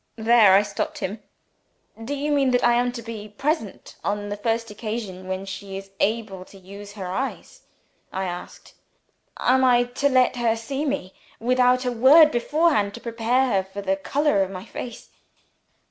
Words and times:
There 0.17 0.55
I 0.55 0.63
stopped 0.63 0.97
him. 0.97 1.21
'Do 2.03 2.15
you 2.15 2.31
mean 2.31 2.49
that 2.49 2.63
I 2.63 2.73
am 2.73 2.91
to 2.93 3.03
be 3.03 3.29
present, 3.29 3.97
on 4.03 4.29
the 4.29 4.35
first 4.35 4.71
occasion 4.71 5.27
when 5.27 5.45
she 5.45 5.77
is 5.77 5.91
able 5.99 6.43
to 6.45 6.57
use 6.57 6.93
her 6.93 7.05
eyes?' 7.05 7.61
I 8.11 8.23
asked. 8.23 8.73
'Am 9.37 9.63
I 9.63 9.83
to 9.83 10.09
let 10.09 10.37
her 10.37 10.55
see 10.55 10.85
me, 10.85 11.13
without 11.39 11.85
a 11.85 11.91
word 11.91 12.31
beforehand 12.31 12.95
to 12.95 12.99
prepare 12.99 13.51
her 13.51 13.63
for 13.63 13.83
the 13.83 13.95
color 13.95 14.41
of 14.41 14.49
my 14.49 14.65
face?'" 14.65 15.11